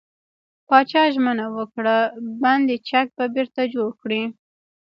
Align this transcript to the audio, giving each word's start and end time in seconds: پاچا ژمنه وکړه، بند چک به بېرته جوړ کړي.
پاچا 0.67 1.03
ژمنه 1.13 1.45
وکړه، 1.55 1.97
بند 2.41 2.67
چک 2.87 3.07
به 3.17 3.25
بېرته 3.35 3.61
جوړ 3.73 3.89
کړي. 4.01 4.21